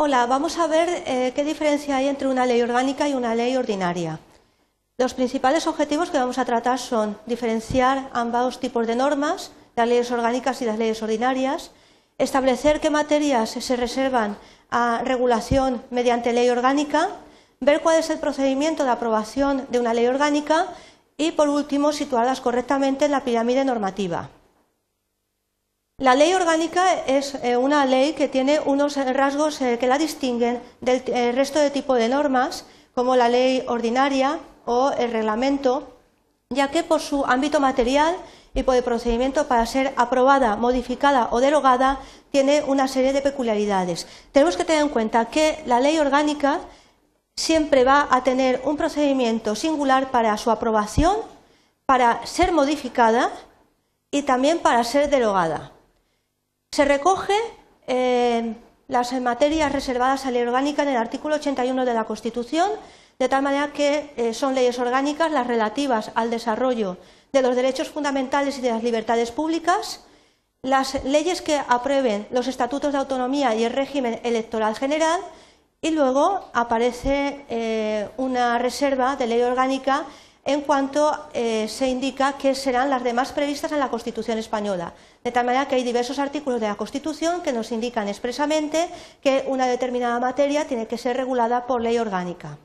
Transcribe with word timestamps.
Hola, 0.00 0.26
vamos 0.26 0.60
a 0.60 0.68
ver 0.68 1.02
eh, 1.06 1.32
qué 1.34 1.42
diferencia 1.42 1.96
hay 1.96 2.06
entre 2.06 2.28
una 2.28 2.46
ley 2.46 2.62
orgánica 2.62 3.08
y 3.08 3.14
una 3.14 3.34
ley 3.34 3.56
ordinaria. 3.56 4.20
Los 4.96 5.12
principales 5.12 5.66
objetivos 5.66 6.10
que 6.10 6.18
vamos 6.18 6.38
a 6.38 6.44
tratar 6.44 6.78
son 6.78 7.18
diferenciar 7.26 8.08
ambos 8.12 8.60
tipos 8.60 8.86
de 8.86 8.94
normas, 8.94 9.50
las 9.74 9.88
leyes 9.88 10.12
orgánicas 10.12 10.62
y 10.62 10.66
las 10.66 10.78
leyes 10.78 11.02
ordinarias, 11.02 11.72
establecer 12.16 12.78
qué 12.78 12.90
materias 12.90 13.50
se 13.50 13.74
reservan 13.74 14.36
a 14.70 15.02
regulación 15.04 15.82
mediante 15.90 16.32
ley 16.32 16.48
orgánica, 16.48 17.08
ver 17.58 17.80
cuál 17.80 17.98
es 17.98 18.08
el 18.08 18.20
procedimiento 18.20 18.84
de 18.84 18.90
aprobación 18.90 19.66
de 19.68 19.80
una 19.80 19.94
ley 19.94 20.06
orgánica 20.06 20.68
y, 21.16 21.32
por 21.32 21.48
último, 21.48 21.92
situarlas 21.92 22.40
correctamente 22.40 23.06
en 23.06 23.10
la 23.10 23.24
pirámide 23.24 23.64
normativa. 23.64 24.30
La 26.00 26.14
ley 26.14 26.32
orgánica 26.32 26.92
es 27.08 27.34
eh, 27.42 27.56
una 27.56 27.84
ley 27.84 28.12
que 28.12 28.28
tiene 28.28 28.60
unos 28.60 28.94
rasgos 28.94 29.60
eh, 29.60 29.78
que 29.80 29.88
la 29.88 29.98
distinguen 29.98 30.62
del 30.80 31.02
eh, 31.08 31.32
resto 31.32 31.58
de 31.58 31.72
tipo 31.72 31.94
de 31.94 32.08
normas, 32.08 32.66
como 32.94 33.16
la 33.16 33.28
ley 33.28 33.64
ordinaria 33.66 34.38
o 34.64 34.92
el 34.92 35.10
reglamento, 35.10 35.98
ya 36.50 36.70
que 36.70 36.84
por 36.84 37.00
su 37.00 37.24
ámbito 37.24 37.58
material 37.58 38.14
y 38.54 38.62
por 38.62 38.76
el 38.76 38.84
procedimiento 38.84 39.48
para 39.48 39.66
ser 39.66 39.92
aprobada, 39.96 40.54
modificada 40.54 41.30
o 41.32 41.40
derogada, 41.40 41.98
tiene 42.30 42.62
una 42.62 42.86
serie 42.86 43.12
de 43.12 43.20
peculiaridades. 43.20 44.06
Tenemos 44.30 44.56
que 44.56 44.64
tener 44.64 44.82
en 44.82 44.90
cuenta 44.90 45.24
que 45.24 45.64
la 45.66 45.80
ley 45.80 45.98
orgánica 45.98 46.60
siempre 47.34 47.82
va 47.82 48.06
a 48.08 48.22
tener 48.22 48.62
un 48.64 48.76
procedimiento 48.76 49.56
singular 49.56 50.12
para 50.12 50.36
su 50.36 50.52
aprobación, 50.52 51.16
para 51.86 52.24
ser 52.24 52.52
modificada 52.52 53.32
y 54.12 54.22
también 54.22 54.60
para 54.60 54.84
ser 54.84 55.10
derogada. 55.10 55.72
Se 56.70 56.84
recoge 56.84 57.34
eh, 57.86 58.54
las 58.88 59.12
materias 59.20 59.72
reservadas 59.72 60.26
a 60.26 60.30
ley 60.30 60.42
orgánica 60.42 60.82
en 60.82 60.90
el 60.90 60.96
artículo 60.96 61.36
81 61.36 61.84
de 61.84 61.94
la 61.94 62.04
Constitución, 62.04 62.70
de 63.18 63.28
tal 63.28 63.42
manera 63.42 63.72
que 63.72 64.12
eh, 64.16 64.34
son 64.34 64.54
leyes 64.54 64.78
orgánicas 64.78 65.32
las 65.32 65.46
relativas 65.46 66.12
al 66.14 66.30
desarrollo 66.30 66.98
de 67.32 67.42
los 67.42 67.56
derechos 67.56 67.88
fundamentales 67.88 68.58
y 68.58 68.60
de 68.60 68.70
las 68.70 68.82
libertades 68.82 69.32
públicas, 69.32 70.04
las 70.62 71.02
leyes 71.04 71.42
que 71.42 71.60
aprueben 71.68 72.26
los 72.30 72.46
estatutos 72.46 72.92
de 72.92 72.98
autonomía 72.98 73.54
y 73.54 73.64
el 73.64 73.72
régimen 73.72 74.20
electoral 74.22 74.76
general, 74.76 75.20
y 75.80 75.90
luego 75.90 76.50
aparece 76.52 77.44
eh, 77.48 78.08
una 78.16 78.58
reserva 78.58 79.16
de 79.16 79.26
ley 79.26 79.42
orgánica 79.42 80.04
en 80.48 80.62
cuanto 80.62 81.28
eh, 81.34 81.68
se 81.68 81.88
indica 81.88 82.38
que 82.38 82.54
serán 82.54 82.88
las 82.88 83.04
demás 83.04 83.32
previstas 83.32 83.70
en 83.70 83.80
la 83.80 83.90
Constitución 83.90 84.38
española. 84.38 84.94
De 85.22 85.30
tal 85.30 85.44
manera 85.44 85.68
que 85.68 85.74
hay 85.74 85.84
diversos 85.84 86.18
artículos 86.18 86.58
de 86.58 86.68
la 86.68 86.74
Constitución 86.74 87.42
que 87.42 87.52
nos 87.52 87.70
indican 87.70 88.08
expresamente 88.08 88.88
que 89.20 89.44
una 89.46 89.66
determinada 89.66 90.18
materia 90.18 90.66
tiene 90.66 90.86
que 90.86 90.96
ser 90.96 91.18
regulada 91.18 91.66
por 91.66 91.82
ley 91.82 91.98
orgánica. 91.98 92.56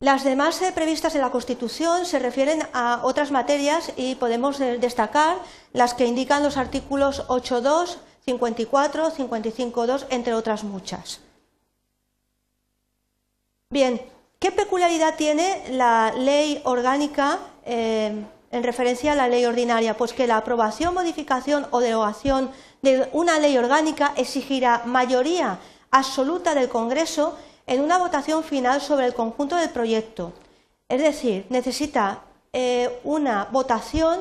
Las 0.00 0.22
demás 0.22 0.60
eh, 0.60 0.70
previstas 0.72 1.14
en 1.14 1.22
la 1.22 1.30
Constitución 1.30 2.04
se 2.04 2.18
refieren 2.18 2.60
a 2.74 3.00
otras 3.02 3.30
materias 3.30 3.90
y 3.96 4.16
podemos 4.16 4.60
eh, 4.60 4.76
destacar 4.76 5.38
las 5.72 5.94
que 5.94 6.04
indican 6.04 6.42
los 6.42 6.58
artículos 6.58 7.26
8.2, 7.28 7.96
54, 8.26 9.12
55.2, 9.12 10.06
entre 10.10 10.34
otras 10.34 10.62
muchas. 10.62 11.20
Bien, 13.70 13.98
¿Qué 14.44 14.52
peculiaridad 14.52 15.14
tiene 15.16 15.62
la 15.70 16.12
ley 16.12 16.60
orgánica 16.64 17.38
eh, 17.64 18.12
en 18.50 18.62
referencia 18.62 19.12
a 19.12 19.14
la 19.14 19.26
ley 19.26 19.46
ordinaria? 19.46 19.96
Pues 19.96 20.12
que 20.12 20.26
la 20.26 20.36
aprobación, 20.36 20.92
modificación 20.92 21.66
o 21.70 21.80
derogación 21.80 22.50
de 22.82 23.08
una 23.12 23.38
ley 23.38 23.56
orgánica 23.56 24.12
exigirá 24.18 24.82
mayoría 24.84 25.60
absoluta 25.90 26.54
del 26.54 26.68
Congreso 26.68 27.38
en 27.66 27.80
una 27.80 27.96
votación 27.96 28.44
final 28.44 28.82
sobre 28.82 29.06
el 29.06 29.14
conjunto 29.14 29.56
del 29.56 29.70
proyecto. 29.70 30.34
Es 30.90 31.00
decir, 31.00 31.46
necesita 31.48 32.24
eh, 32.52 33.00
una 33.02 33.48
votación 33.50 34.20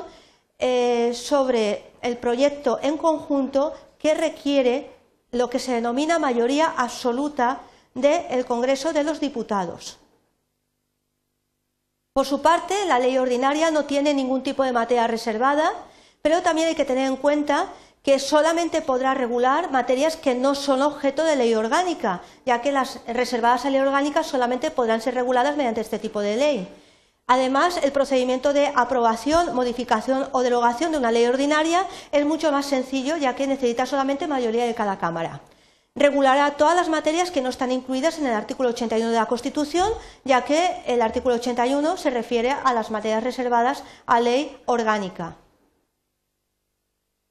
eh, 0.58 1.12
sobre 1.14 1.92
el 2.02 2.16
proyecto 2.16 2.80
en 2.82 2.96
conjunto 2.98 3.74
que 3.98 4.14
requiere 4.14 4.90
lo 5.32 5.50
que 5.50 5.60
se 5.60 5.74
denomina 5.74 6.18
mayoría 6.18 6.74
absoluta 6.78 7.60
del 7.94 8.46
Congreso 8.46 8.94
de 8.94 9.04
los 9.04 9.20
Diputados. 9.20 10.00
Por 12.14 12.28
su 12.28 12.44
parte, 12.44 12.76
la 12.86 13.00
ley 13.00 13.18
ordinaria 13.18 13.72
no 13.72 13.86
tiene 13.86 14.14
ningún 14.14 14.44
tipo 14.44 14.64
de 14.64 14.72
materia 14.72 15.08
reservada, 15.08 15.74
pero 16.22 16.44
también 16.44 16.68
hay 16.68 16.76
que 16.76 16.86
tener 16.86 17.08
en 17.08 17.16
cuenta 17.16 17.70
que 18.04 18.20
solamente 18.20 18.84
podrá 18.84 19.16
regular 19.16 19.72
materias 19.72 20.16
que 20.16 20.36
no 20.36 20.54
son 20.54 20.84
objeto 20.84 21.24
de 21.24 21.36
ley 21.36 21.56
orgánica, 21.56 22.22
ya 22.46 22.62
que 22.62 22.72
las 22.72 23.00
reservadas 23.08 23.66
a 23.66 23.72
ley 23.72 23.82
orgánica 23.82 24.22
solamente 24.22 24.70
podrán 24.70 25.02
ser 25.02 25.16
reguladas 25.16 25.58
mediante 25.58 25.82
este 25.82 25.98
tipo 25.98 26.20
de 26.20 26.36
ley. 26.36 26.68
Además, 27.26 27.80
el 27.82 27.92
procedimiento 27.92 28.54
de 28.54 28.72
aprobación, 28.76 29.56
modificación 29.56 30.28
o 30.34 30.44
derogación 30.44 30.92
de 30.92 31.00
una 31.00 31.12
ley 31.12 31.26
ordinaria 31.26 31.88
es 32.12 32.28
mucho 32.28 32.52
más 32.52 32.68
sencillo, 32.68 33.18
ya 33.18 33.36
que 33.36 33.48
necesita 33.48 33.88
solamente 33.88 34.28
mayoría 34.28 34.66
de 34.66 34.76
cada 34.76 35.00
Cámara 35.00 35.42
regulará 35.96 36.52
todas 36.58 36.76
las 36.76 36.90
materias 36.90 37.32
que 37.32 37.42
no 37.42 37.50
están 37.50 37.72
incluidas 37.72 38.18
en 38.18 38.26
el 38.26 38.34
artículo 38.34 38.70
81 38.70 39.10
de 39.10 39.16
la 39.16 39.28
Constitución, 39.28 39.92
ya 40.24 40.44
que 40.44 40.82
el 40.88 41.02
artículo 41.02 41.36
81 41.36 41.98
se 41.98 42.10
refiere 42.10 42.52
a 42.52 42.74
las 42.74 42.92
materias 42.92 43.24
reservadas 43.24 43.84
a 44.06 44.20
ley 44.20 44.58
orgánica. 44.66 45.38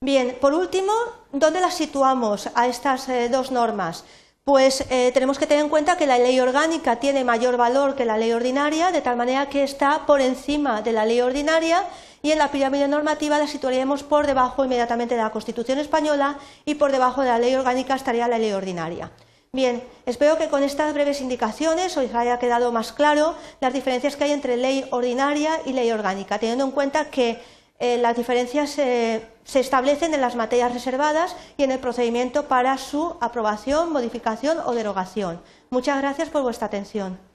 Bien, 0.01 0.37
por 0.41 0.55
último, 0.55 0.93
¿dónde 1.33 1.61
las 1.61 1.75
situamos 1.75 2.49
a 2.55 2.67
estas 2.67 3.09
eh, 3.09 3.29
dos 3.29 3.53
normas? 3.53 4.05
Pues 4.45 4.85
eh, 4.91 5.13
tenemos 5.15 5.39
que 5.39 5.47
tener 5.47 5.63
en 5.63 5.71
cuenta 5.71 5.97
que 5.97 6.05
la 6.05 6.19
ley 6.19 6.41
orgánica 6.41 6.97
tiene 6.97 7.23
mayor 7.23 7.57
valor 7.57 7.95
que 7.95 8.05
la 8.05 8.19
ley 8.19 8.33
ordinaria, 8.33 8.91
de 8.91 9.01
tal 9.01 9.15
manera 9.15 9.49
que 9.49 9.63
está 9.63 10.05
por 10.05 10.21
encima 10.21 10.83
de 10.83 10.91
la 10.91 11.07
ley 11.07 11.21
ordinaria 11.21 11.85
y 12.23 12.33
en 12.33 12.39
la 12.39 12.51
pirámide 12.51 12.89
normativa 12.89 13.39
la 13.39 13.47
situaríamos 13.47 14.03
por 14.03 14.27
debajo 14.27 14.65
inmediatamente 14.65 15.15
de 15.15 15.23
la 15.23 15.31
Constitución 15.31 15.79
española 15.79 16.39
y 16.65 16.75
por 16.75 16.91
debajo 16.91 17.23
de 17.23 17.29
la 17.29 17.39
ley 17.39 17.55
orgánica 17.55 17.95
estaría 17.95 18.27
la 18.27 18.39
ley 18.39 18.51
ordinaria. 18.51 19.13
Bien, 19.53 19.81
espero 20.07 20.37
que 20.37 20.49
con 20.49 20.65
estas 20.65 20.93
breves 20.93 21.21
indicaciones 21.21 21.97
os 21.97 22.13
haya 22.13 22.41
quedado 22.41 22.73
más 22.73 22.91
claro 22.91 23.37
las 23.61 23.73
diferencias 23.73 24.17
que 24.17 24.25
hay 24.25 24.33
entre 24.33 24.57
ley 24.57 24.85
ordinaria 24.91 25.61
y 25.67 25.73
ley 25.73 25.93
orgánica, 25.93 26.41
teniendo 26.41 26.65
en 26.65 26.73
cuenta 26.73 27.11
que 27.11 27.41
eh, 27.83 27.99
las 27.99 28.17
diferencias 28.17 28.71
se 28.71 29.61
establecen 29.61 30.15
en 30.15 30.21
las 30.21 30.37
materias 30.37 30.73
reservadas 30.73 31.37
y 31.57 31.65
en 31.65 31.73
el 31.73 31.81
procedimiento 31.81 32.47
para 32.47 32.79
su 32.79 33.17
aprobación, 33.21 33.93
modificación 33.93 34.59
o 34.65 34.73
derogación. 34.73 35.41
Muchas 35.69 36.01
gracias 36.01 36.31
por 36.31 36.43
vuestra 36.43 36.69
atención. 36.69 37.32